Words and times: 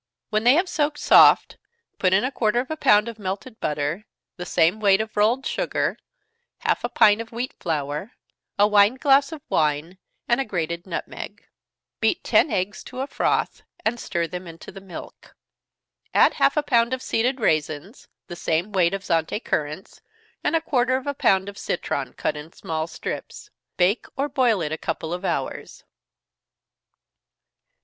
When 0.31 0.45
they 0.45 0.55
have 0.55 0.67
soaked 0.67 0.97
soft, 0.97 1.59
put 1.99 2.11
in 2.11 2.23
a 2.23 2.31
quarter 2.31 2.59
of 2.59 2.71
a 2.71 2.75
pound 2.75 3.07
of 3.07 3.19
melted 3.19 3.59
butter, 3.59 4.07
the 4.35 4.47
same 4.47 4.79
weight 4.79 4.99
of 4.99 5.15
rolled 5.15 5.45
sugar, 5.45 5.95
half 6.61 6.83
a 6.83 6.89
pint 6.89 7.21
of 7.21 7.31
wheat 7.31 7.53
flour, 7.59 8.13
a 8.57 8.67
wine 8.67 8.95
glass 8.95 9.31
of 9.31 9.43
wine, 9.47 9.99
and 10.27 10.41
a 10.41 10.43
grated 10.43 10.87
nutmeg. 10.87 11.45
Beat 11.99 12.23
ten 12.23 12.49
eggs 12.49 12.83
to 12.85 13.01
a 13.01 13.05
froth, 13.05 13.61
and 13.85 13.99
stir 13.99 14.25
them 14.25 14.47
into 14.47 14.71
the 14.71 14.81
milk. 14.81 15.35
Add 16.15 16.33
half 16.33 16.57
a 16.57 16.63
pound 16.63 16.93
of 16.95 17.03
seeded 17.03 17.39
raisins, 17.39 18.07
the 18.25 18.35
same 18.35 18.71
weight 18.71 18.95
of 18.95 19.03
Zante 19.03 19.39
currants, 19.43 20.01
and 20.43 20.55
a 20.55 20.61
quarter 20.61 20.97
of 20.97 21.05
a 21.05 21.13
pound 21.13 21.47
of 21.47 21.59
citron, 21.59 22.13
cut 22.13 22.35
in 22.35 22.51
small 22.53 22.87
strips. 22.87 23.51
Bake 23.77 24.07
or 24.17 24.27
boil 24.27 24.63
it 24.63 24.71
a 24.71 24.79
couple 24.79 25.13
of 25.13 25.23
hours. 25.23 25.83